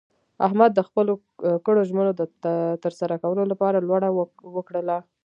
احمد 0.45 0.71
د 0.75 0.79
خپلو 0.87 1.13
کړو 1.65 1.81
ژمنو 1.89 2.11
د 2.19 2.21
ترسره 2.83 3.15
کولو 3.23 3.43
لپاره 3.51 3.85
لوړه 3.87 4.09
وکړله. 4.57 4.97